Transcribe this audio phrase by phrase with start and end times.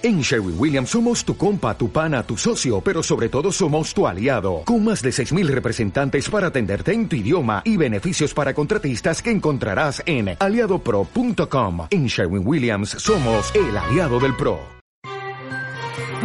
[0.00, 4.06] En Sherwin Williams somos tu compa, tu pana, tu socio, pero sobre todo somos tu
[4.06, 9.20] aliado, con más de 6.000 representantes para atenderte en tu idioma y beneficios para contratistas
[9.20, 11.88] que encontrarás en aliadopro.com.
[11.90, 14.60] En Sherwin Williams somos el aliado del PRO.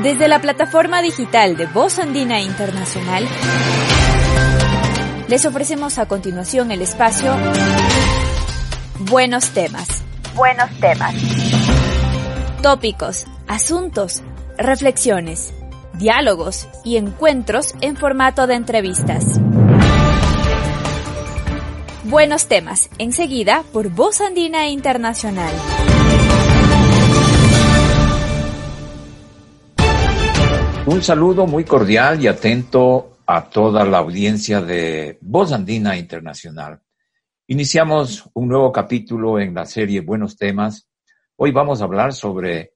[0.03, 3.27] Desde la plataforma digital de Voz Andina Internacional,
[5.27, 7.35] les ofrecemos a continuación el espacio
[8.99, 10.03] Buenos temas.
[10.35, 11.15] Buenos temas.
[12.61, 14.23] Tópicos asuntos,
[14.57, 15.53] reflexiones,
[15.99, 19.39] diálogos y encuentros en formato de entrevistas.
[22.05, 25.53] Buenos temas, enseguida por Voz Andina Internacional.
[30.85, 36.81] Un saludo muy cordial y atento a toda la audiencia de Voz Andina Internacional.
[37.47, 40.87] Iniciamos un nuevo capítulo en la serie Buenos temas.
[41.37, 42.72] Hoy vamos a hablar sobre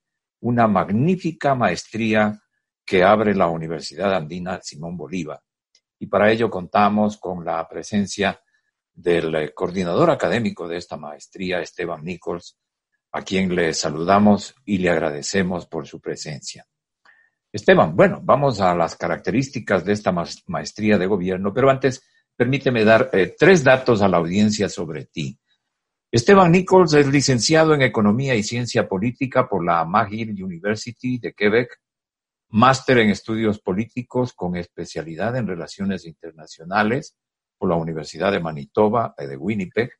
[0.47, 2.41] una magnífica maestría
[2.85, 5.41] que abre la Universidad Andina Simón Bolívar.
[5.99, 8.39] Y para ello contamos con la presencia
[8.93, 12.57] del eh, coordinador académico de esta maestría, Esteban Nichols,
[13.11, 16.65] a quien le saludamos y le agradecemos por su presencia.
[17.51, 20.13] Esteban, bueno, vamos a las características de esta
[20.45, 22.01] maestría de gobierno, pero antes
[22.37, 25.37] permíteme dar eh, tres datos a la audiencia sobre ti.
[26.09, 31.81] Esteban Nichols es licenciado en Economía y Ciencia Política por la McGill University de Quebec,
[32.49, 37.17] máster en Estudios Políticos con especialidad en Relaciones Internacionales
[37.57, 39.91] por la Universidad de Manitoba de Winnipeg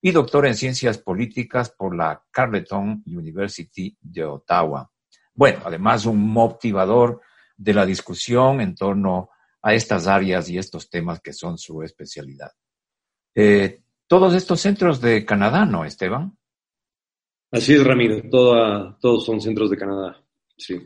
[0.00, 4.90] y doctor en Ciencias Políticas por la Carleton University de Ottawa.
[5.32, 7.20] Bueno, además un motivador
[7.56, 9.30] de la discusión en torno
[9.62, 12.50] a estas áreas y estos temas que son su especialidad.
[13.32, 13.81] Eh,
[14.12, 16.36] todos estos centros de Canadá, ¿no, Esteban?
[17.50, 20.22] Así es, Ramiro, todos son centros de Canadá,
[20.54, 20.78] sí.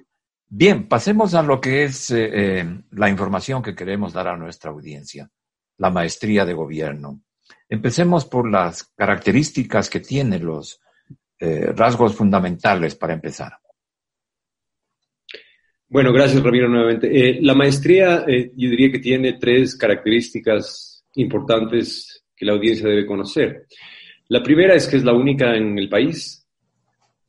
[0.48, 4.70] Bien, pasemos a lo que es eh, eh, la información que queremos dar a nuestra
[4.70, 5.28] audiencia,
[5.76, 7.20] la maestría de gobierno.
[7.68, 10.80] Empecemos por las características que tienen los
[11.40, 13.58] eh, rasgos fundamentales para empezar.
[15.88, 17.42] Bueno, gracias Ramiro nuevamente.
[17.42, 23.66] la maestría yo diría que tiene tres características importantes que la audiencia debe conocer.
[24.28, 26.46] La primera es que es la única en el país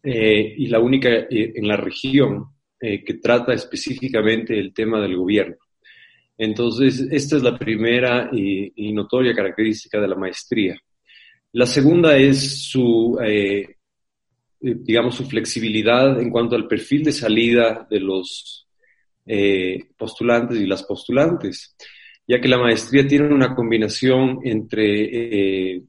[0.03, 2.45] eh, y la única eh, en la región
[2.79, 5.57] eh, que trata específicamente el tema del gobierno.
[6.38, 10.79] Entonces, esta es la primera y, notoria característica de la maestría.
[11.53, 13.18] La segunda es su,
[14.59, 18.68] digamos, su flexibilidad en cuanto al perfil de salida de los
[19.97, 21.75] postulantes y las postulantes
[22.27, 25.81] ya que la maestría tiene una combinación entre eh,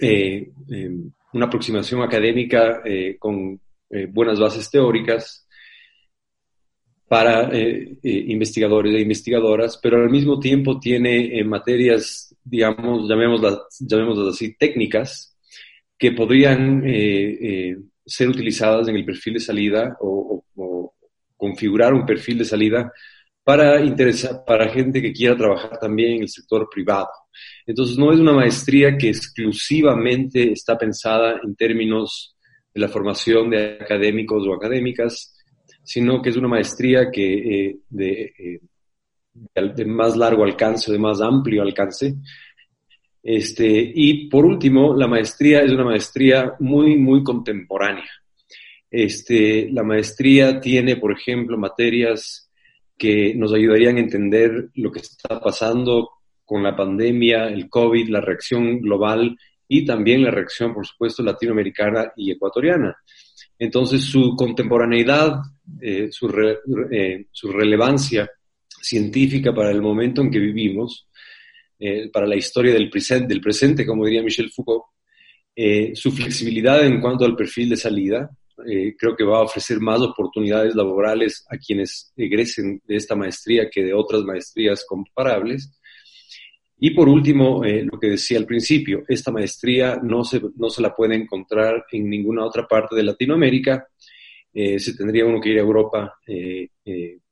[0.00, 3.60] eh, em, una aproximación académica eh, con
[4.08, 5.46] buenas bases teóricas
[7.06, 7.50] para
[8.02, 15.36] investigadores e investigadoras, pero al mismo tiempo tiene materias, digamos, llamémoslas, llamémoslas así, técnicas,
[15.96, 16.82] que podrían
[18.04, 20.44] ser utilizadas en el perfil de salida o
[21.36, 22.92] configurar un perfil de salida
[23.46, 23.80] para,
[24.44, 27.06] para gente que quiera trabajar también en el sector privado.
[27.64, 32.34] Entonces, no es una maestría que exclusivamente está pensada en términos
[32.74, 35.32] de la formación de académicos o académicas,
[35.84, 37.34] sino que es una maestría que,
[37.68, 38.60] eh, de, eh,
[39.54, 42.16] de, más largo alcance, de más amplio alcance.
[43.22, 48.10] Este, y por último, la maestría es una maestría muy, muy contemporánea.
[48.90, 52.45] Este, la maestría tiene, por ejemplo, materias
[52.96, 56.10] que nos ayudarían a entender lo que está pasando
[56.44, 59.36] con la pandemia, el COVID, la reacción global
[59.68, 62.96] y también la reacción, por supuesto, latinoamericana y ecuatoriana.
[63.58, 65.40] Entonces, su contemporaneidad,
[65.80, 66.28] eh, su,
[66.90, 68.30] eh, su, relevancia
[68.80, 71.08] científica para el momento en que vivimos,
[71.78, 74.84] eh, para la historia del, presente, del presente, como diría Michel Foucault,
[75.94, 78.30] su flexibilidad en cuanto al perfil de salida,
[78.64, 83.68] eh, creo que va a ofrecer más oportunidades laborales a quienes egresen de esta maestría
[83.70, 85.78] que de otras maestrías comparables.
[86.78, 90.82] Y por último, eh, lo que decía al principio, esta maestría no se, no se
[90.82, 93.86] la puede encontrar en ninguna otra parte de Latinoamérica.
[94.52, 96.18] Eh, se tendría uno que ir a Europa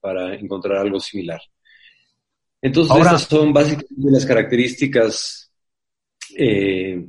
[0.01, 1.41] para encontrar algo similar.
[2.61, 5.51] Entonces, Ahora, estas son básicamente las características,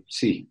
[0.07, 0.49] sí,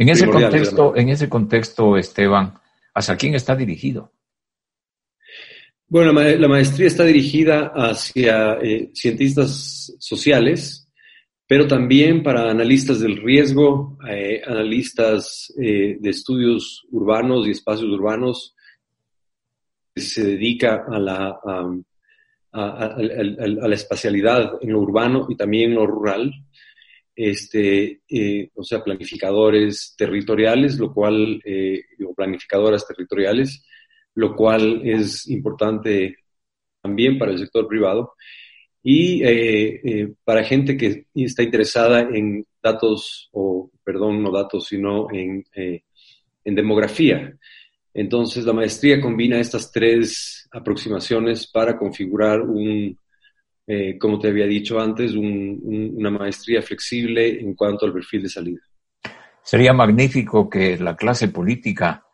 [0.00, 2.54] en ese contexto, en ese contexto, Esteban,
[2.94, 4.10] ¿hacia quién está dirigido?
[5.86, 10.88] Bueno, la maestría está dirigida hacia eh, cientistas sociales,
[11.46, 18.54] pero también para analistas del riesgo, eh, analistas eh, de estudios urbanos y espacios urbanos,
[19.94, 21.38] se dedica a la,
[22.52, 26.32] a, la espacialidad en lo urbano y también en lo rural,
[27.14, 33.64] este, eh, o sea, planificadores territoriales, lo cual, eh, o planificadoras territoriales,
[34.14, 36.16] lo cual es importante
[36.82, 38.14] también para el sector privado
[38.82, 45.44] y eh, para gente que está interesada en datos, o perdón, no datos, sino en,
[45.52, 47.36] en demografía.
[47.92, 52.96] Entonces, la maestría combina estas tres aproximaciones para configurar un,
[53.66, 58.60] eh, como te había dicho antes, una maestría flexible en cuanto al perfil de salida.
[59.42, 62.04] Sería magnífico que la clase política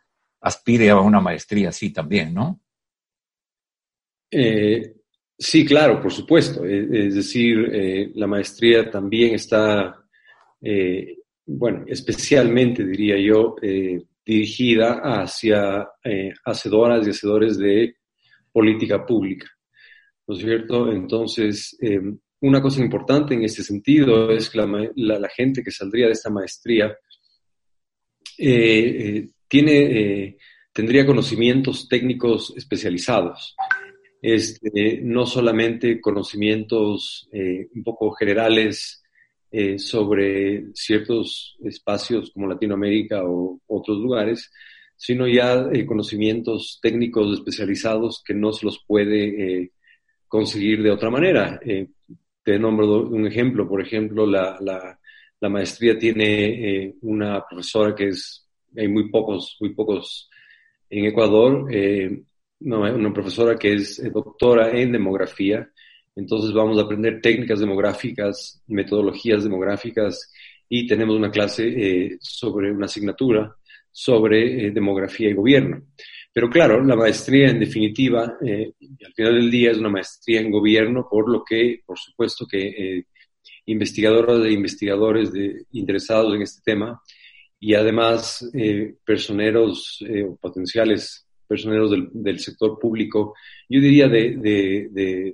[0.41, 2.61] aspire a una maestría así también, ¿no?
[4.29, 4.97] Eh,
[5.37, 6.63] sí, claro, por supuesto.
[6.63, 9.95] Es, decir, eh, la maestría también está,
[11.45, 13.55] bueno, especialmente diría yo,
[14.25, 15.87] dirigida hacia
[16.45, 17.95] hacedoras y hacedores de
[18.51, 19.47] política pública.
[20.27, 20.91] ¿No es cierto?
[20.91, 22.01] Entonces, eh,
[22.41, 26.95] una cosa importante en este sentido es que la, gente que saldría de esta maestría
[28.37, 28.49] eh,
[29.17, 30.37] eh, tiene,
[30.73, 33.55] tendría conocimientos técnicos especializados.
[34.21, 39.01] Este, no solamente conocimientos un poco generales
[39.77, 44.51] sobre ciertos espacios como Latinoamérica o otros lugares,
[44.97, 49.71] sino ya conocimientos técnicos especializados que no se los puede eh,
[50.27, 51.59] conseguir de otra manera.
[51.63, 51.87] Eh,
[52.43, 58.87] te nombro un ejemplo, por ejemplo, la, la, maestría tiene una profesora que es, hay
[58.87, 60.29] muy pocos, muy pocos
[60.89, 61.69] en Ecuador,
[62.59, 65.69] una profesora que es doctora en demografía,
[66.15, 70.31] entonces vamos a aprender técnicas demográficas, metodologías demográficas
[70.67, 73.55] y tenemos una clase sobre una asignatura
[73.99, 75.81] sobre eh, demografía y gobierno.
[76.37, 78.71] Pero claro, la maestría en definitiva, eh,
[79.03, 82.67] al final del día es una maestría en gobierno, por lo que, por supuesto, que
[82.67, 83.05] eh,
[83.65, 85.31] investigadoras e investigadores
[85.71, 87.01] interesados en este tema
[87.59, 88.47] y además
[89.03, 93.33] personeros o potenciales personeros del, sector público,
[93.67, 95.33] yo diría de,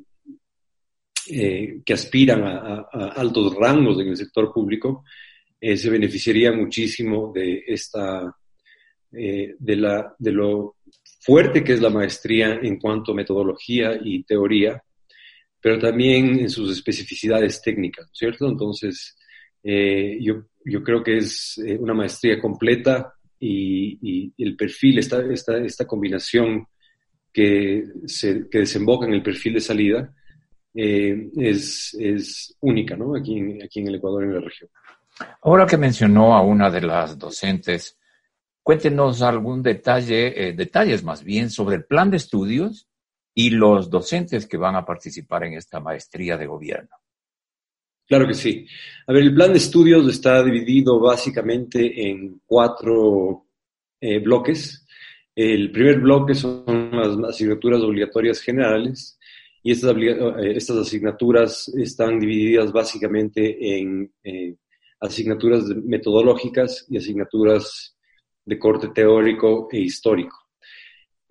[1.85, 5.03] que aspiran a, altos rangos en el sector público,
[5.59, 8.33] se beneficiaría muchísimo de esta
[9.15, 10.77] eh, de, la, de lo
[11.23, 14.83] fuerte que es la maestría en cuanto a metodología y teoría,
[15.61, 18.47] pero también en sus especificidades técnicas, ¿cierto?
[18.49, 19.15] Entonces,
[19.63, 25.57] eh, yo, yo, creo que es eh, una maestría completa y, el perfil, esta, esta,
[25.57, 26.67] esta combinación
[27.31, 30.13] que, se, que desemboca en el perfil de salida,
[30.75, 33.15] es, es, única, ¿no?
[33.15, 34.69] Aquí aquí en el Ecuador, en la región.
[35.43, 37.97] Ahora que mencionó a una de las docentes,
[38.63, 42.87] Cuéntenos algún detalle, eh, detalles más bien, sobre el plan de estudios
[43.35, 46.95] y los docentes que van a participar en esta maestría de gobierno.
[48.07, 48.65] Claro que sí.
[49.07, 53.47] A ver, el plan de estudios está dividido básicamente en cuatro
[53.99, 54.85] eh, bloques.
[55.35, 59.19] El primer bloque son las asignaturas obligatorias generales
[59.61, 64.13] y estas, eh, estas asignaturas están divididas básicamente en
[65.01, 67.93] asignaturas metodológicas y asignaturas
[68.45, 70.43] de corte teórico e histórico.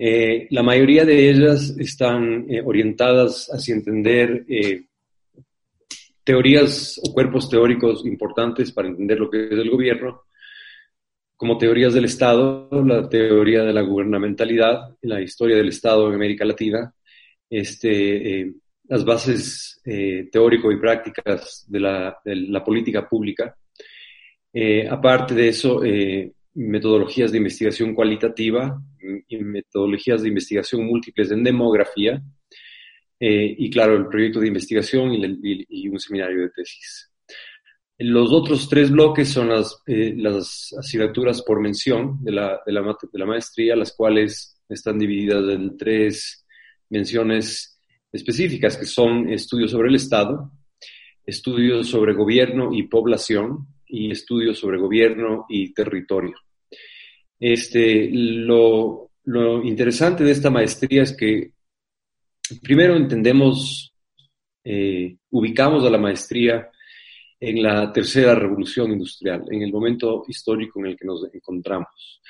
[0.05, 4.87] Eh, la mayoría de ellas están eh, orientadas hacia entender eh,
[6.25, 10.23] teorías o cuerpos teóricos importantes para entender lo que es el gobierno,
[11.37, 16.45] como teorías del Estado, la teoría de la gubernamentalidad, la historia del Estado en América
[16.45, 16.93] Latina,
[17.49, 18.53] este,
[18.89, 19.81] las bases
[20.33, 23.57] teórico y prácticas de la, de la política pública.
[24.89, 25.81] aparte de eso,
[26.55, 28.81] metodologías de investigación cualitativa
[29.29, 32.23] y metodologías de investigación múltiples en demografía,
[33.25, 37.09] eh, y claro, el proyecto de investigación y, un seminario de tesis.
[37.99, 42.83] Los otros tres bloques son las, eh, las asignaturas por mención de la, de, la,
[42.83, 46.45] de la maestría, las cuales están divididas en tres
[46.91, 47.81] menciones
[48.11, 50.51] específicas, que son estudios sobre el Estado,
[51.25, 56.35] estudios sobre gobierno y población, y estudios sobre gobierno y territorio.
[57.39, 59.11] Este, lo,
[59.65, 61.53] interesante de esta maestría es que
[62.63, 63.93] primero entendemos,
[64.65, 66.71] eh, ubicamos a la maestría
[67.39, 72.23] en la tercera revolución industrial, en el momento histórico en el que nos encontramos.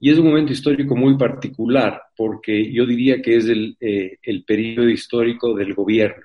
[0.00, 4.44] Y es un momento histórico muy particular porque yo diría que es el, eh, el
[4.44, 6.24] periodo histórico del gobierno.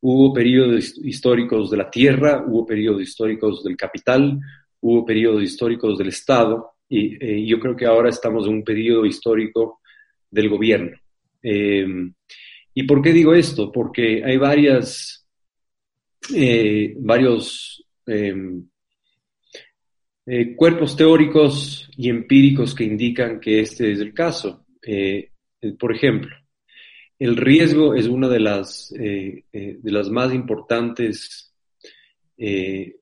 [0.00, 4.38] Hubo periodos históricos de la tierra, hubo periodos históricos del capital,
[4.80, 9.04] hubo periodos históricos del Estado, y eh, yo creo que ahora estamos en un periodo
[9.04, 9.80] histórico
[10.30, 10.96] del gobierno.
[11.42, 12.12] Em,
[12.74, 13.72] ¿Y por qué digo esto?
[13.72, 15.26] Porque hay varias,
[16.34, 18.64] eh, varios em,
[20.26, 24.66] eh, cuerpos teóricos y empíricos que indican que este es el caso.
[25.78, 26.36] Por ejemplo,
[27.18, 31.54] el riesgo es una de las, de las más importantes,
[32.38, 32.92] uno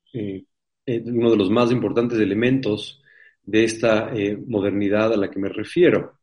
[0.86, 3.02] de los más importantes elementos
[3.42, 4.12] de esta
[4.46, 6.18] modernidad a la que me refiero.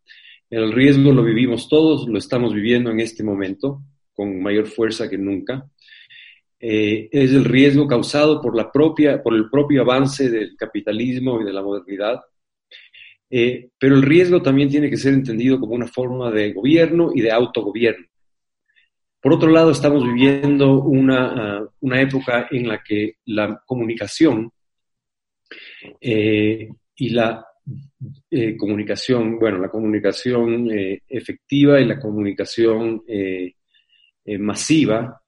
[0.50, 3.81] El riesgo lo vivimos todos, lo estamos viviendo en este momento
[4.13, 5.65] con mayor fuerza que nunca.
[6.60, 11.45] Eh, es el riesgo causado por, la propia, por el propio avance del capitalismo y
[11.45, 12.19] de la modernidad.
[13.33, 17.21] Eh, pero el riesgo también tiene que ser entendido como una forma de gobierno y
[17.21, 18.05] de autogobierno.
[19.21, 24.51] Por otro lado, estamos viviendo una, ah, una época en la que la comunicación
[26.01, 27.45] eh, y la
[28.29, 33.53] eh, comunicación, bueno, la comunicación eh, efectiva y la comunicación eh,
[34.39, 35.21] masiva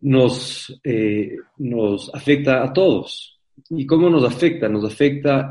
[0.00, 0.80] nos,
[1.58, 3.40] nos afecta a todos.
[3.70, 4.68] ¿Y cómo nos afecta?
[4.68, 5.48] Nos afecta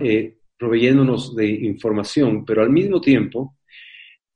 [0.62, 3.58] proveyéndonos de información, pero al mismo tiempo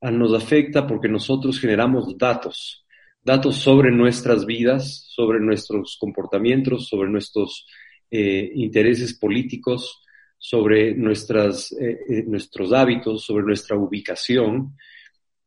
[0.01, 2.83] nos afecta porque nosotros generamos datos,
[3.23, 7.67] datos sobre nuestras vidas, sobre nuestros comportamientos, sobre nuestros
[8.09, 10.01] intereses políticos,
[10.37, 14.75] sobre nuestras, eh, eh, nuestros hábitos, sobre nuestra ubicación.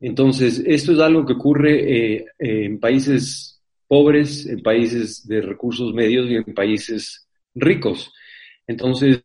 [0.01, 6.29] Entonces, esto es algo que ocurre eh, en países pobres, en países de recursos medios
[6.31, 8.13] y en países ricos.
[8.67, 9.23] Entonces,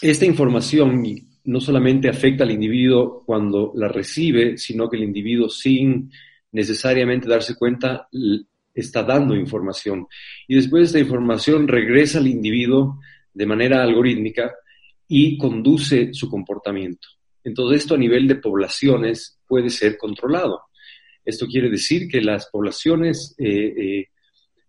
[0.00, 1.02] esta información
[1.44, 6.10] no solamente afecta al individuo cuando la recibe, sino que el individuo sin
[6.52, 8.08] necesariamente darse cuenta
[8.74, 10.06] está dando información.
[10.48, 13.00] Y después esta información regresa al individuo
[13.32, 14.52] de manera algorítmica
[15.08, 17.08] y conduce su comportamiento.
[17.42, 20.62] Entonces, esto a nivel de poblaciones puede ser controlado.
[21.24, 24.06] Esto quiere decir que las poblaciones, eh, eh,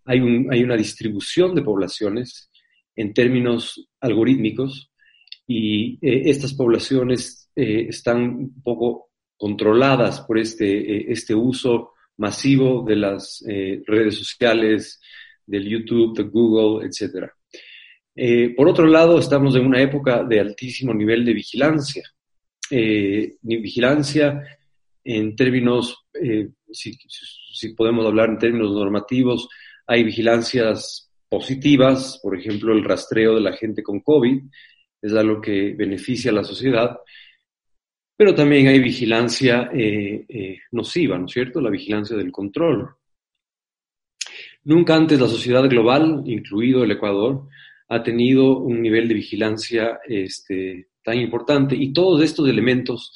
[0.04, 0.20] hay,
[0.50, 2.50] hay, una distribución de poblaciones
[2.96, 4.91] en términos algorítmicos
[5.46, 13.44] y eh, estas poblaciones están un poco controladas por este, este uso masivo de las
[13.46, 15.00] redes sociales,
[15.46, 16.88] del YouTube, de Google.
[18.14, 22.02] Eh, por otro lado, estamos en una época de altísimo nivel de vigilancia.
[22.70, 24.42] Eh, vigilancia
[25.04, 29.48] en términos, eh, si, podemos hablar en términos normativos,
[29.86, 34.42] hay vigilancias positivas, por ejemplo, el rastreo de la gente con COVID,
[35.02, 36.98] es algo que beneficia a la sociedad,
[38.16, 39.70] pero también hay vigilancia
[40.70, 41.60] nociva, ¿no es cierto?
[41.60, 42.88] La vigilancia del control.
[44.64, 47.48] Nunca antes la sociedad global, incluido el Ecuador,
[47.88, 53.12] ha tenido un nivel de vigilancia este, tan importante y todos estos elementos,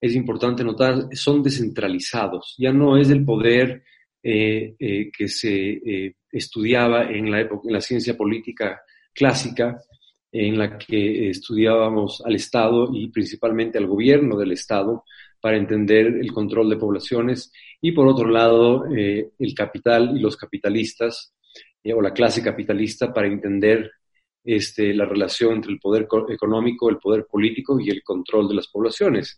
[0.00, 2.54] es importante notar, son descentralizados.
[2.58, 3.84] Ya no es el poder
[4.22, 8.80] eh, eh, que se eh, estudiaba en la, época, en la ciencia política
[9.14, 9.78] clásica,
[10.30, 15.04] en la que estudiábamos al Estado y principalmente al gobierno del Estado
[15.40, 21.32] para entender el control de poblaciones y por otro lado el capital y los capitalistas
[21.94, 23.90] o la clase capitalista para entender
[24.44, 28.68] este, la relación entre el poder económico, el poder político y el control de las
[28.68, 29.36] poblaciones.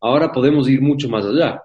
[0.00, 1.62] Ahora podemos ir mucho más allá,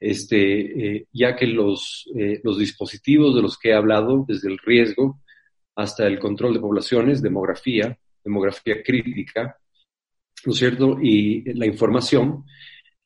[0.00, 4.58] este, eh, ya que los, eh, los dispositivos de los que he hablado, desde el
[4.58, 5.20] riesgo
[5.74, 9.56] hasta el control de poblaciones, demografía, demografía crítica,
[10.44, 10.98] ¿no es cierto?
[11.00, 12.44] Y la información,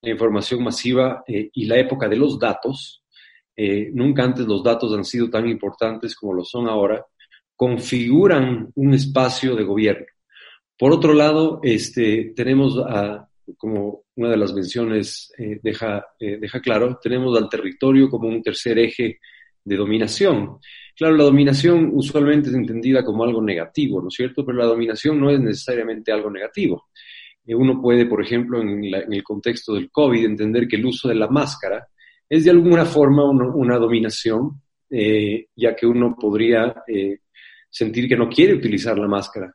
[0.00, 2.98] la información masiva eh, y la época de los datos.
[3.92, 7.04] nunca antes los datos han sido tan importantes como lo son ahora
[7.62, 10.06] configuran un espacio de gobierno.
[10.76, 12.76] Por otro lado, este, tenemos,
[13.56, 18.42] como una de las menciones eh, deja, eh, deja claro, tenemos al territorio como un
[18.42, 19.20] tercer eje
[19.64, 20.58] de dominación.
[20.96, 24.44] Claro, la dominación usualmente es entendida como algo negativo, ¿no es cierto?
[24.44, 26.88] Pero la dominación no es necesariamente algo negativo.
[27.46, 31.14] Eh, uno puede, por ejemplo, en, el contexto del COVID, entender que el uso de
[31.14, 31.86] la máscara
[32.28, 36.74] es de alguna forma una, dominación, ya que uno podría
[37.72, 39.52] sentir que no quiere utilizar la máscara.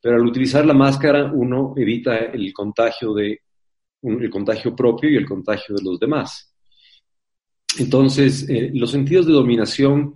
[0.00, 3.40] Pero al utilizar la máscara uno evita el contagio, de,
[4.02, 6.52] el contagio propio y el contagio de los demás.
[7.78, 10.14] Entonces, eh, los sentidos de dominación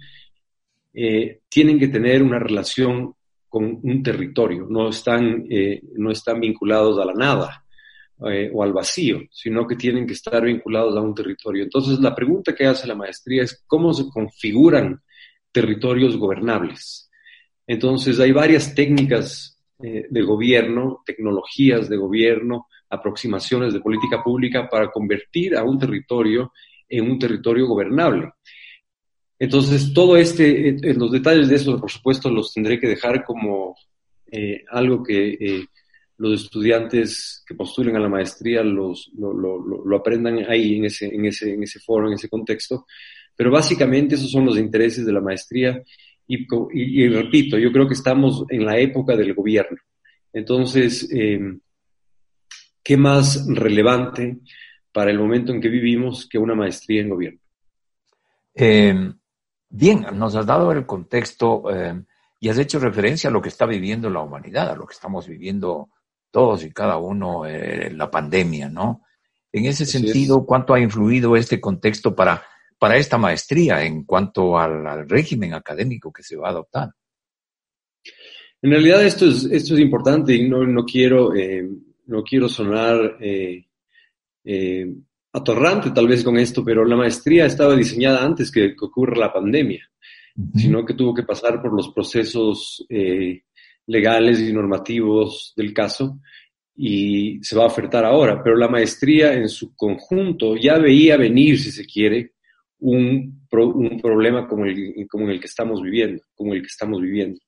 [0.94, 3.14] eh, tienen que tener una relación
[3.48, 7.60] con un territorio, no están, eh, no están vinculados a la nada
[8.16, 11.64] o al vacío, sino que tienen que estar vinculados a un territorio.
[11.64, 15.02] Entonces, la pregunta que hace la maestría es cómo se configuran
[15.52, 17.10] territorios gobernables.
[17.66, 24.90] Entonces hay varias técnicas eh, de gobierno, tecnologías de gobierno, aproximaciones de política pública para
[24.90, 26.52] convertir a un territorio
[26.88, 28.32] en un territorio gobernable.
[29.38, 33.76] Entonces, todo este, eh, los detalles de eso, por supuesto, los tendré que dejar como
[34.30, 35.66] eh, algo que
[36.18, 41.54] los estudiantes que postulen a la maestría los, lo, aprendan ahí, en ese, en, ese,
[41.54, 42.86] en ese foro, en ese contexto.
[43.36, 45.82] Pero básicamente esos son los intereses de la maestría
[46.26, 49.76] y, repito, yo creo que estamos en la época del gobierno.
[50.32, 51.58] Entonces, eh,
[52.82, 54.38] ¿qué más relevante
[54.92, 57.40] para el momento en que vivimos que una maestría en gobierno?
[58.54, 59.12] Eh,
[59.76, 62.02] bien, nos has dado el contexto eh,
[62.40, 65.26] y has hecho referencia a lo que está viviendo la humanidad, a lo que estamos
[65.26, 65.90] viviendo
[66.30, 69.02] todos y cada uno, la pandemia, ¿no?
[69.52, 72.42] En ese sentido, ¿cuánto ha influido este contexto para
[72.84, 76.90] para esta maestría en cuanto al, régimen académico que se va a adoptar?
[78.60, 81.66] En realidad esto es, esto es importante y no, no quiero, eh,
[82.06, 83.64] no quiero sonar eh,
[84.44, 84.94] eh,
[85.34, 89.32] atorrante tal vez con esto, pero la maestría estaba diseñada antes que, que ocurra la
[89.32, 89.86] pandemia,
[90.54, 92.86] sino que tuvo que pasar por los procesos
[93.86, 96.20] legales y normativos del caso
[96.76, 101.58] y se va a ofertar ahora, pero la maestría en su conjunto ya veía venir,
[101.58, 102.32] si se quiere,
[102.80, 107.40] un, un problema como el, como el que estamos viviendo, como el que estamos viviendo.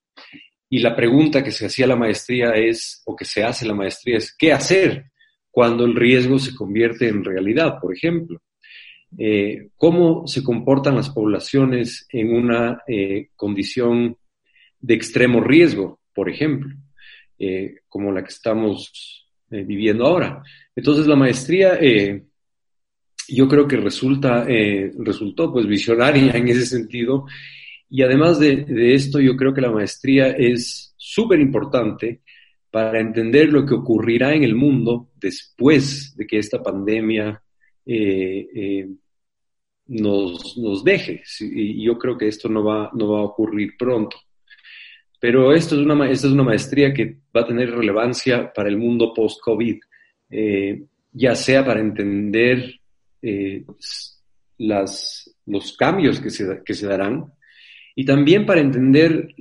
[0.69, 4.19] Y la pregunta que se hacía la maestría es, o que se hace la maestría
[4.19, 5.11] es, ¿qué hacer
[5.57, 8.43] cuando el riesgo se convierte en realidad, por ejemplo?
[9.17, 14.19] Eh, ¿Cómo se comportan las poblaciones en una eh, condición
[14.79, 16.77] de extremo riesgo, por ejemplo,
[17.39, 20.43] eh, como la que estamos viviendo ahora?
[20.75, 21.81] Entonces, la maestría
[23.29, 24.45] yo creo que resulta,
[24.99, 27.25] resultó pues visionaria en ese sentido.
[27.89, 32.21] Y además de, esto, yo creo que la maestría es súper importante
[32.77, 37.43] para entender lo que ocurrirá en el mundo después de que esta pandemia
[37.87, 38.89] eh, eh,
[39.87, 41.23] nos, nos, deje.
[41.41, 44.19] Y yo creo que esto no va, no va a ocurrir pronto.
[45.19, 48.77] Pero esto es una, esta es una maestría que va a tener relevancia para el
[48.77, 49.79] mundo post-COVID,
[51.13, 52.79] ya sea para entender
[53.23, 53.65] eh,
[54.59, 57.33] las, los cambios que se, que se darán
[57.95, 59.35] y también para entender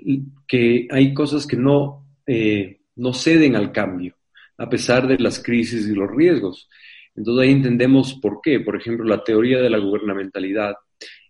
[0.47, 4.15] que hay cosas que no, eh, no ceden al cambio,
[4.58, 6.69] a pesar de las crisis y los riesgos.
[7.15, 8.60] Entonces ahí entendemos por qué.
[8.60, 10.75] Por ejemplo, la teoría de la gubernamentalidad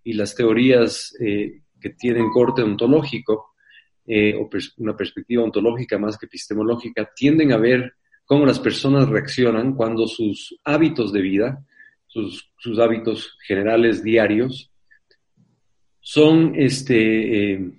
[0.04, 3.54] y las teorías eh, que tienen corte ontológico
[4.08, 10.08] o una perspectiva ontológica más que epistemológica tienden a ver cómo las personas reaccionan cuando
[10.08, 11.66] sus hábitos de vida
[12.58, 14.72] sus, hábitos generales diarios,
[16.00, 17.72] son este, eh,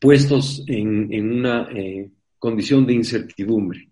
[0.00, 3.88] puestos en, una eh, condición de incertidumbre.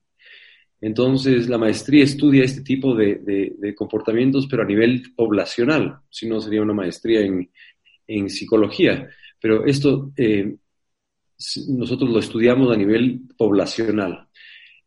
[0.81, 6.63] Entonces, la maestría estudia este tipo de, comportamientos, pero a nivel poblacional, si no sería
[6.63, 7.49] una maestría en,
[8.29, 9.09] psicología.
[9.41, 10.57] Pero esto eh,
[11.69, 14.27] nosotros lo estudiamos a nivel poblacional.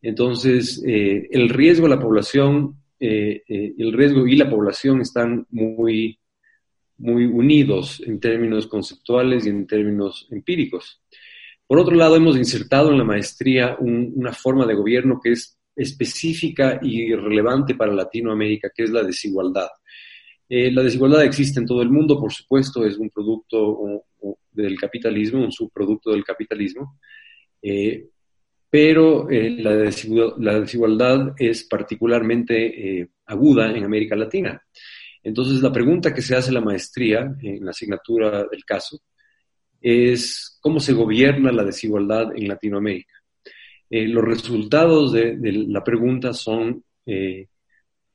[0.01, 6.19] Entonces, el riesgo a la población eh, eh, el riesgo y la población están muy,
[6.99, 11.01] muy unidos en términos conceptuales y en términos empíricos.
[11.71, 16.77] Por otro lado, hemos insertado en la maestría una forma de gobierno que es específica
[16.81, 19.69] y relevante para Latinoamérica, que es la desigualdad.
[20.49, 24.03] Eh, la desigualdad existe en todo el mundo, por supuesto, es un producto
[24.51, 26.99] del capitalismo, un subproducto del capitalismo,
[28.69, 29.77] pero eh, la,
[30.59, 34.61] desigualdad, es particularmente eh, aguda en América Latina.
[35.23, 38.99] Entonces, la pregunta que se hace la maestría en la asignatura del caso
[39.81, 43.13] es cómo se gobierna la desigualdad en Latinoamérica.
[43.89, 46.83] Eh, los resultados de, la pregunta son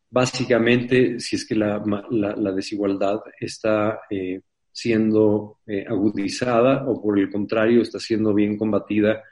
[0.09, 4.00] básicamente si es que la, la desigualdad está
[4.72, 9.22] siendo agudizada o por el contrario está siendo bien combatida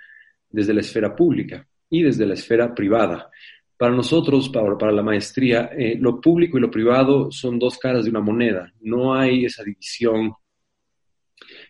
[0.50, 3.30] desde la esfera pública y desde la esfera privada.
[3.76, 8.04] Para nosotros, para, para la maestría, eh, lo público y lo privado son dos caras
[8.04, 8.72] de una moneda.
[8.80, 10.32] No hay esa división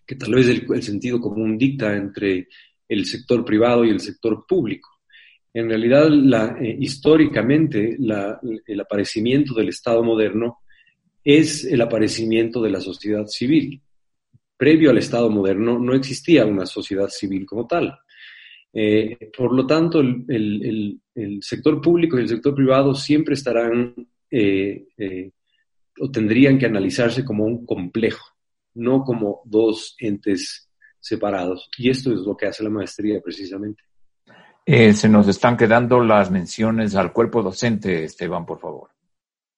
[0.06, 2.48] que tal vez el, sentido común dicta entre
[2.88, 4.90] el sector privado y el sector público.
[5.52, 6.08] En realidad,
[6.60, 7.96] eh, históricamente,
[8.66, 10.58] el aparecimiento del Estado moderno
[11.22, 13.80] es el aparecimiento de la sociedad civil.
[14.56, 17.96] Previo al Estado moderno no existía una sociedad civil como tal.
[18.72, 21.00] Eh, por lo tanto, el,
[21.40, 23.94] sector público y el sector privado siempre estarán
[24.30, 24.84] eh,
[26.00, 28.33] o tendrían que analizarse como un complejo,
[28.74, 30.68] no como dos entes
[31.00, 31.68] separados.
[31.78, 33.82] Y esto es lo que hace la maestría precisamente.
[34.66, 38.90] Eh, se nos están quedando las menciones al cuerpo docente, Esteban, por favor.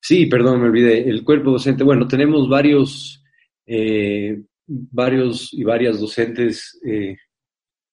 [0.01, 1.09] Sí, perdón, me olvidé.
[1.09, 3.23] El cuerpo docente, bueno, tenemos varios,
[3.67, 7.17] eh, varios y varias docentes eh,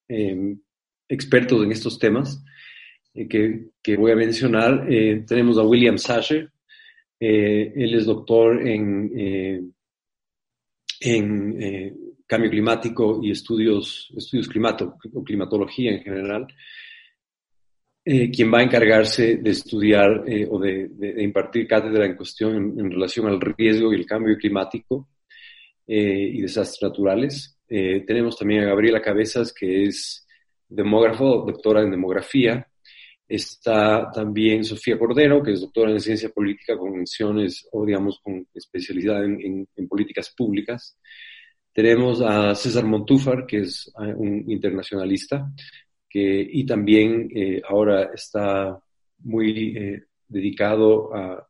[0.08, 0.60] em,
[1.08, 2.44] expertos en estos temas
[3.14, 4.88] que, que, voy a mencionar.
[5.28, 6.52] tenemos a William Sasher,
[7.20, 9.72] él es doctor en,
[11.04, 16.48] en cambio climático y estudios, estudios climato, o climatología en general.
[18.06, 20.90] Eh, quien va a encargarse de estudiar eh, o de,
[21.20, 25.08] impartir cátedra en cuestión en, relación al riesgo y el cambio climático
[25.88, 27.58] eh, y desastres naturales.
[27.68, 30.28] tenemos también a Gabriela Cabezas, que es
[30.68, 32.68] demógrafo, doctora en demografía.
[33.36, 38.48] Está también Sofía Cordero, que es doctora en ciencia política con menciones o, digamos, con
[38.54, 40.98] especialidad en, en políticas públicas.
[41.74, 45.52] Tenemos a César Montúfar, que es un internacionalista,
[46.14, 48.80] y también eh, ahora está
[49.20, 51.48] muy eh, dedicado a,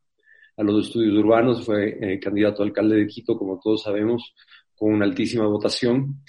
[0.58, 4.34] los estudios urbanos, fue eh, candidato a alcalde de Quito, como todos sabemos,
[4.76, 6.22] con una altísima votación.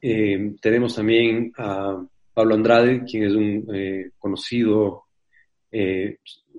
[0.00, 2.04] tenemos también a
[2.38, 3.66] Pablo Andrade, quien es un
[4.16, 5.06] conocido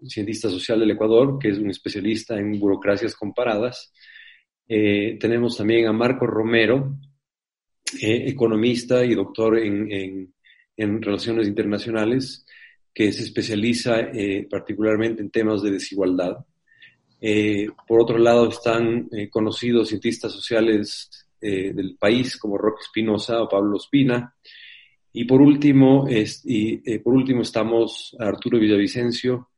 [0.06, 3.94] cientista social del Ecuador, que es un especialista en burocracias comparadas.
[4.68, 6.98] tenemos también a Marco Romero,
[8.02, 10.34] eh, economista y doctor en,
[10.78, 12.46] relaciones internacionales,
[12.94, 16.46] que se especializa eh, particularmente en temas de desigualdad.
[17.22, 23.78] Eh, por otro lado, están conocidos cientistas sociales del país como Roque Espinosa o Pablo
[23.78, 24.36] Espina.
[25.20, 26.08] Y por último,
[26.46, 29.50] y, por último estamos Arturo Villavicencio,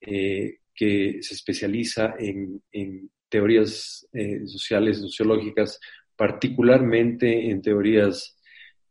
[0.00, 4.06] que se especializa en, en teorías
[4.46, 5.80] sociales, sociológicas
[6.18, 8.36] particularmente en teorías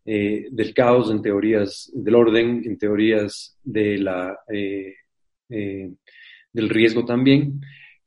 [0.06, 4.96] eh, del caos, en teorías del orden, en teorías de la, eh,
[5.50, 5.92] eh,
[6.52, 7.62] del riesgo también.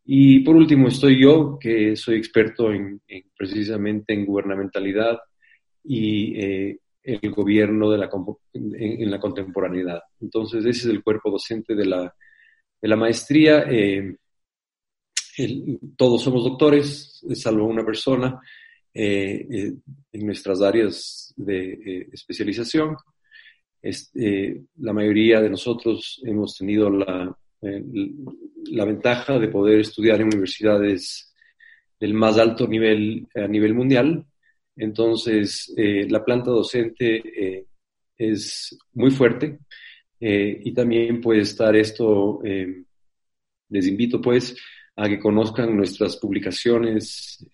[0.05, 3.01] Y por último estoy yo, que soy experto en,
[3.35, 5.21] precisamente en gubernamentalidad
[5.85, 6.79] y
[7.21, 8.11] el gobierno de la,
[8.53, 10.01] en, la contemporaneidad.
[10.21, 12.15] Entonces, ese es el cuerpo docente de la,
[12.81, 13.67] de la maestría.
[15.97, 18.41] todos somos doctores, salvo una persona.
[18.93, 19.73] Eh, eh,
[20.13, 22.97] en nuestras áreas de eh, especialización.
[23.83, 31.33] la mayoría de nosotros hemos tenido la, la ventaja de poder estudiar en universidades
[32.01, 34.27] del más alto nivel a nivel mundial.
[34.81, 37.67] Entonces, la planta docente
[38.17, 39.59] es muy fuerte
[40.19, 44.57] y también puede estar esto, les invito pues
[44.97, 47.47] a que conozcan nuestras publicaciones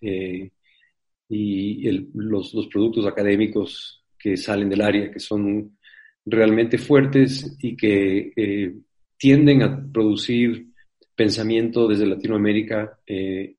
[1.29, 5.77] y los, los, productos académicos que salen del área, que son
[6.25, 8.75] realmente fuertes y que eh,
[9.17, 10.67] tienden a producir
[11.15, 13.57] pensamiento desde Latinoamérica eh,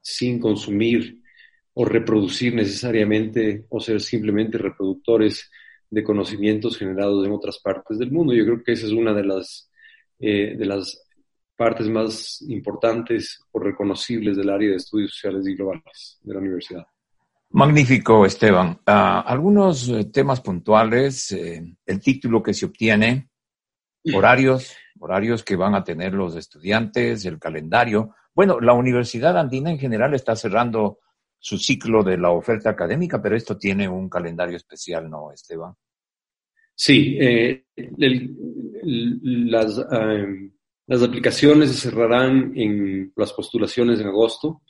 [0.00, 1.22] sin consumir
[1.80, 5.48] o reproducir necesariamente o ser simplemente reproductores
[5.88, 8.34] de conocimientos generados en otras partes del mundo.
[8.34, 9.70] Yo creo que esa es una de las,
[10.18, 11.00] eh, de las
[11.54, 16.84] partes más importantes o reconocibles del área de estudios sociales y globales de la universidad.
[17.50, 18.80] Magnífico, Esteban.
[18.84, 23.28] Ah, algunos eh, temas puntuales, eh, el título que se obtiene,
[24.12, 28.16] horarios, horarios que van a tener los estudiantes, el calendario.
[28.34, 30.98] Bueno, la Universidad Andina en general está cerrando
[31.38, 35.74] su ciclo de la oferta académica, pero esto tiene un calendario especial, ¿no, Esteban?
[36.74, 37.64] Sí, eh,
[39.22, 39.80] las,
[40.86, 44.62] las, aplicaciones se cerrarán en las postulaciones en agosto.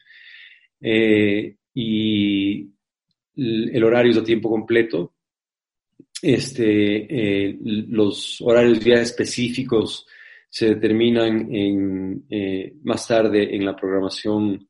[0.80, 2.70] Eh, y
[3.36, 5.14] el horario es a tiempo completo.
[6.20, 10.06] Este, eh, los horarios ya específicos
[10.48, 14.67] se determinan en, eh, más tarde en la programación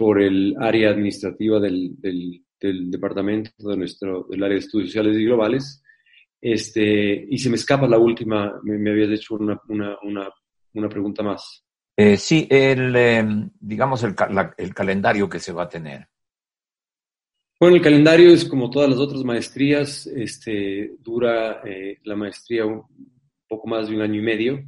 [0.00, 5.26] por el área administrativa del, del, departamento de nuestro, del área de estudios sociales y
[5.26, 5.82] globales.
[6.40, 10.30] Este, y se me escapa la última, me, me habías hecho una, una, una,
[10.72, 11.62] una pregunta más.
[11.94, 14.14] Eh, sí, el, em, digamos, el,
[14.56, 16.08] el calendario que se va a tener.
[17.60, 22.84] Bueno, el calendario es como todas las otras maestrías, este, dura eh, la maestría un
[23.46, 24.64] poco más de un año y medio,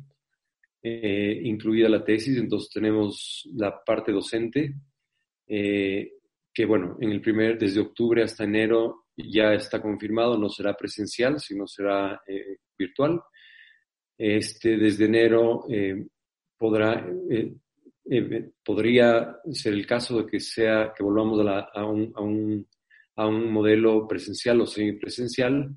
[0.82, 4.74] eh, incluida la tesis, entonces tenemos la parte docente,
[5.46, 6.12] eh,
[6.52, 11.40] que bueno, en el primer, desde octubre hasta enero ya está confirmado, no será presencial,
[11.40, 12.20] sino será
[12.78, 13.20] virtual.
[14.16, 15.66] Este, desde enero
[16.56, 17.06] podrá,
[18.64, 22.66] podría ser el caso de que sea, que volvamos a, a un
[23.16, 25.76] a un modelo presencial o semipresencial,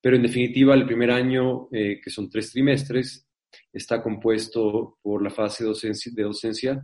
[0.00, 3.26] pero en definitiva el primer año, eh, que son tres trimestres,
[3.72, 6.82] está compuesto por la fase de docencia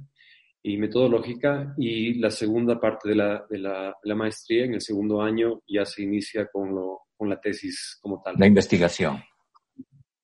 [0.63, 5.23] y metodológica y la segunda parte de la, de la, la maestría, en el segundo
[5.23, 8.35] año, ya se inicia con, lo, con la tesis como tal.
[8.39, 9.23] La investigación.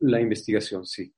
[0.00, 1.12] La investigación, sí.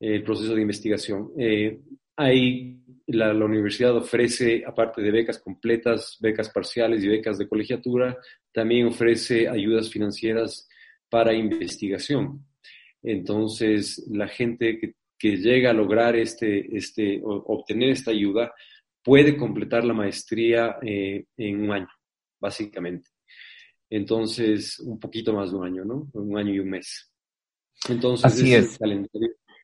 [0.00, 1.32] El proceso de investigación.
[1.38, 1.80] Eh,
[2.16, 8.16] ahí la, la, universidad ofrece, aparte de becas completas, becas parciales y becas de colegiatura,
[8.52, 10.66] también ofrece ayudas financieras
[11.10, 12.46] para investigación.
[13.02, 18.52] Entonces, la gente que que llega a lograr este, este, obtener esta ayuda
[19.04, 21.88] puede completar la maestría eh, en un año,
[22.40, 23.08] básicamente.
[23.88, 26.10] Entonces, un poquito más de un año, ¿no?
[26.14, 27.08] Un año y un mes.
[27.88, 28.80] Entonces, Así ese es.
[28.80, 29.08] el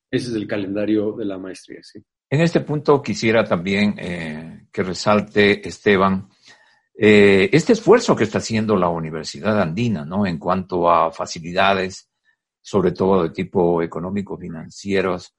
[0.09, 1.99] ese es el calendario de la maestría, sí.
[2.31, 6.29] En este punto quisiera también eh, que resalte, Esteban,
[6.97, 10.25] eh, este esfuerzo que está haciendo la Universidad Andina, ¿no?
[10.25, 12.09] En cuanto a facilidades,
[12.61, 15.35] sobre todo de tipo económico-financieros,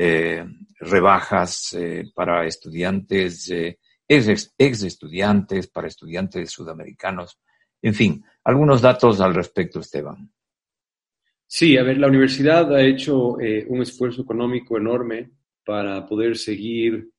[0.00, 0.44] eh,
[0.78, 7.40] rebajas eh, para estudiantes, eh, ex, ex, estudiantes, para estudiantes sudamericanos.
[7.82, 10.30] En fin, algunos datos al respecto, Esteban.
[11.48, 15.32] Sí, a ver, la universidad ha hecho un esfuerzo económico enorme
[15.64, 17.10] para poder seguir,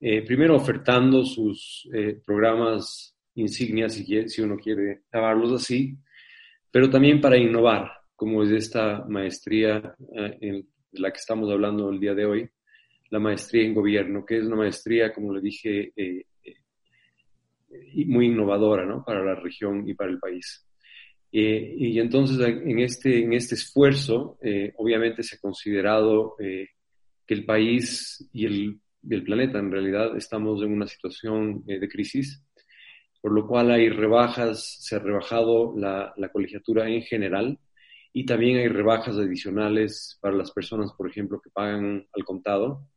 [0.00, 1.88] primero ofertando sus
[2.24, 5.96] programas insignias, si, si uno quiere llamarlos así,
[6.70, 9.94] pero también para innovar, como es esta maestría
[10.40, 12.48] en de la que estamos hablando el día de hoy,
[13.10, 18.84] la maestría en gobierno, que es una maestría, como le dije, eh, eh, muy innovadora
[18.84, 19.04] ¿no?
[19.04, 20.66] para la región y para el país.
[21.30, 24.38] Eh, y entonces en este, en este esfuerzo,
[24.76, 30.72] obviamente se ha considerado que el país y el, el, planeta en realidad estamos en
[30.72, 32.42] una situación de crisis,
[33.20, 37.58] por lo cual hay rebajas, se ha rebajado la, la colegiatura en general,
[38.12, 42.88] y también hay rebajas adicionales para las personas, por ejemplo, que pagan al contado,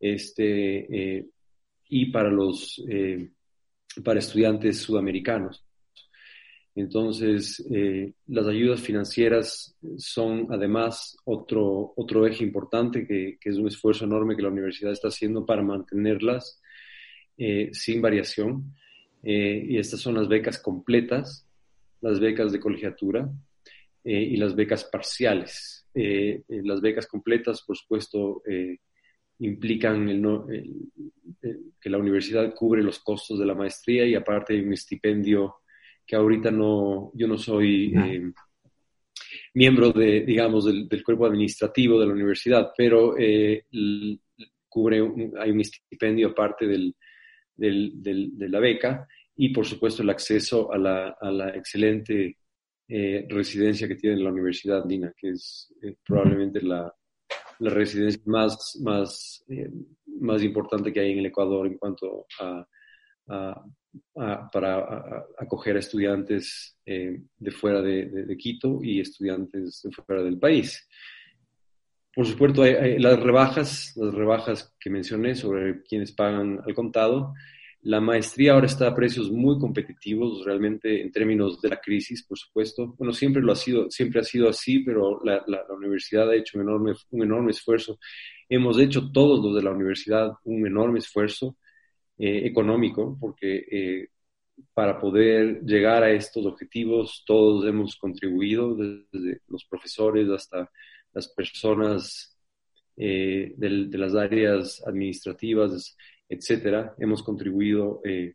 [0.00, 1.26] este, eh,
[1.88, 3.30] y para los eh,
[4.04, 5.64] para estudiantes sudamericanos.
[6.74, 13.66] Entonces, eh, las ayudas financieras son además otro, otro eje importante que, que, es un
[13.66, 16.60] esfuerzo enorme que la universidad está haciendo para mantenerlas
[17.38, 18.74] eh, sin variación.
[19.22, 21.48] Eh, y estas son las becas completas,
[22.02, 23.26] las becas de colegiatura,
[24.08, 25.84] eh, y las becas parciales.
[25.92, 28.40] Eh, eh, las becas completas, por supuesto,
[29.40, 30.72] implican el no, el,
[31.42, 35.56] el, que la universidad cubre los costos de la maestría y aparte hay un estipendio
[36.06, 38.30] que ahorita no, yo no soy eh,
[39.54, 43.64] miembro de, digamos, del, del, cuerpo administrativo de la universidad, pero eh,
[44.68, 46.94] cubre, un, hay un estipendio aparte del,
[47.56, 47.92] del,
[48.38, 52.38] de la beca y por supuesto el acceso a la, a la excelente
[52.88, 56.94] eh, residencia que tiene la Universidad Andina, que es eh, probablemente la,
[57.58, 59.68] la, residencia más, más, eh,
[60.20, 62.64] más importante que hay en el Ecuador en cuanto a,
[63.28, 70.88] a, para acoger a estudiantes de fuera de, Quito y estudiantes de fuera del país.
[72.14, 77.34] Por supuesto, hay las rebajas, las rebajas que mencioné sobre quienes pagan al contado,
[77.86, 82.36] la maestría ahora está a precios muy competitivos, realmente en términos de la crisis, por
[82.36, 82.96] supuesto.
[82.98, 87.22] Bueno, siempre lo ha sido, siempre ha sido así, pero la, universidad ha hecho un
[87.22, 88.00] enorme, esfuerzo.
[88.48, 91.58] Hemos hecho todos los de la universidad un enorme esfuerzo
[92.18, 94.08] eh, económico, porque eh,
[94.74, 100.68] para poder llegar a estos objetivos todos hemos contribuido, desde los profesores hasta
[101.12, 102.36] las personas
[102.96, 105.96] eh, de las áreas administrativas
[106.28, 108.34] etcétera, hemos contribuido eh,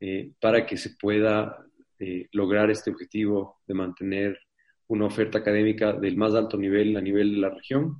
[0.00, 1.58] eh, para que se pueda
[1.98, 4.38] eh, lograr este objetivo de mantener
[4.88, 7.96] una oferta académica del más alto nivel a nivel de la región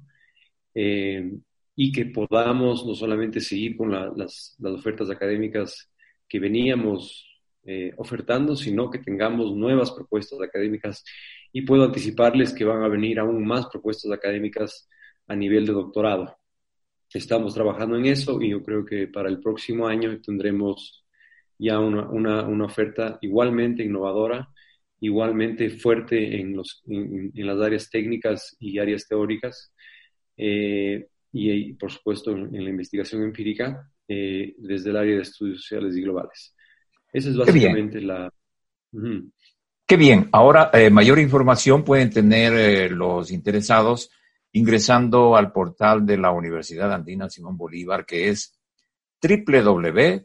[0.75, 5.91] y que podamos no solamente seguir con la, las, las, ofertas académicas
[6.29, 7.27] que veníamos
[7.97, 11.05] ofertando, sino que tengamos nuevas propuestas académicas
[11.53, 14.89] y puedo anticiparles que van a venir aún más propuestas académicas
[15.27, 16.38] a nivel de doctorado
[17.13, 21.05] estamos trabajando en eso y yo creo que para el próximo año tendremos
[21.59, 24.49] ya una, una, una oferta igualmente innovadora,
[25.01, 29.73] igualmente fuerte en, los, en, en, las áreas técnicas y áreas teóricas
[30.37, 35.63] eh, y, por supuesto, en, en la investigación empírica eh, desde el área de estudios
[35.63, 36.55] sociales y globales.
[37.13, 38.33] Esa es básicamente la...
[38.93, 39.33] Uh -huh.
[39.87, 40.29] Qué bien.
[40.33, 44.11] Ahora, eh, mayor información pueden tener eh, los interesados
[44.53, 48.59] ingresando al portal de la Universidad Andina Simón Bolívar, que es
[49.21, 50.25] www.uasb.edu.es.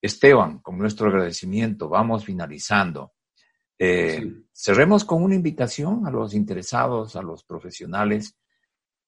[0.00, 3.14] Esteban, con nuestro agradecimiento, vamos finalizando.
[3.78, 8.36] Eh, cerremos con una invitación a los interesados, a los profesionales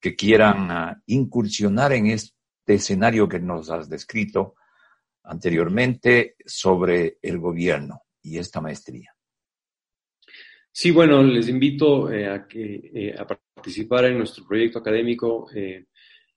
[0.01, 2.35] que quieran ah, incursionar en este
[2.67, 4.55] escenario que nos has descrito
[5.25, 9.18] anteriormente sobre el gobierno y esta maestría.
[10.81, 15.49] Sí, bueno, les invito eh, eh, a participar en nuestro proyecto académico.
[15.53, 15.87] Eh,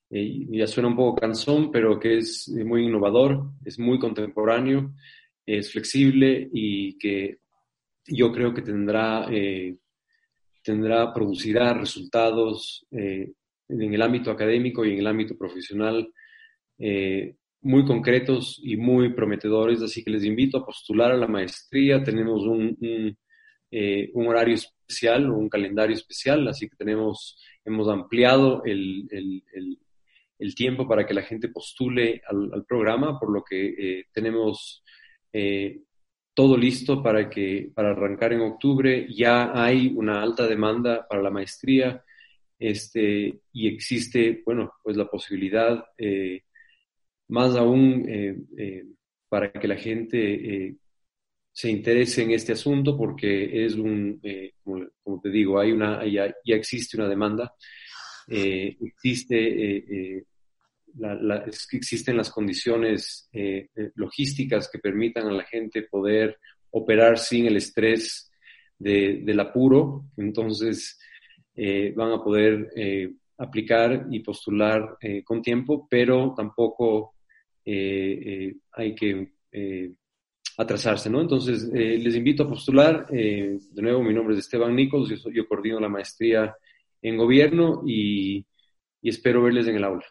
[0.10, 4.96] ya suena un poco cansón, pero que es muy innovador, es muy contemporáneo,
[5.46, 7.38] es flexible y que
[8.08, 9.28] yo creo que tendrá,
[10.64, 13.36] tendrá producirá resultados en
[13.70, 16.12] el ámbito académico y en el ámbito profesional
[17.62, 22.04] muy concretos y muy prometedores, así que les invito a postular a la maestría.
[22.04, 22.76] Tenemos un,
[23.74, 30.56] eh, un, horario especial o un calendario especial, así que tenemos, hemos ampliado el, el,
[30.56, 34.84] tiempo para que la gente postule al, programa, por lo que eh, tenemos
[35.32, 35.84] eh,
[36.34, 39.08] todo listo para, que, para arrancar en octubre.
[39.10, 42.04] Ya hay una alta demanda para la maestría
[42.60, 45.86] este, y existe, bueno, pues la posibilidad
[47.30, 48.06] más aún
[49.30, 50.78] para que la gente
[51.62, 54.20] se interese en este asunto porque es un,
[54.64, 57.54] como, te digo, hay una, ya, ya existe una demanda,
[58.28, 60.26] existe,
[60.98, 63.30] la, existen las condiciones
[63.94, 66.40] logísticas que permitan a la gente poder
[66.72, 68.32] operar sin el estrés
[68.80, 70.98] del apuro, entonces
[71.96, 72.72] van a poder
[73.38, 77.14] aplicar y postular con tiempo, pero tampoco
[77.64, 79.92] eh, eh, hay que eh,
[80.58, 81.22] atrasarse, ¿no?
[81.22, 83.08] Entonces, les invito a postular.
[83.08, 86.56] de nuevo, mi nombre es Esteban Nichols, yo, yo coordino la maestría
[87.02, 88.46] en gobierno y,
[89.02, 90.06] espero verles en el aula.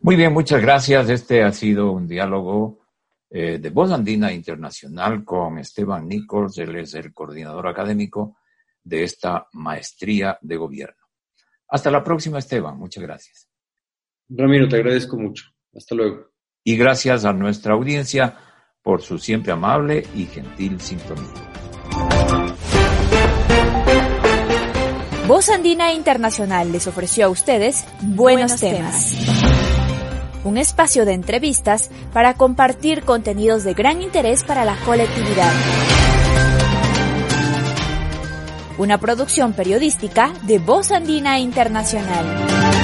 [0.00, 1.08] Muy bien, muchas gracias.
[1.08, 2.80] Este ha sido un diálogo
[3.28, 8.38] de Voz Andina Internacional con Esteban Nichols, él es el coordinador académico
[8.82, 11.02] de esta maestría de gobierno.
[11.68, 12.78] Hasta la próxima, Esteban.
[12.78, 13.48] Muchas gracias.
[14.28, 15.44] Ramiro, te agradezco mucho.
[15.74, 18.34] Hasta luego y gracias a nuestra audiencia
[18.86, 21.26] por su siempre amable y gentil sintonía.
[25.26, 29.16] Voz Andina Internacional les ofreció a ustedes Buenos, temas.
[30.44, 35.52] Un espacio de entrevistas para compartir contenidos de gran interés para la colectividad.
[38.78, 42.75] Una producción periodística de Voz Andina Internacional.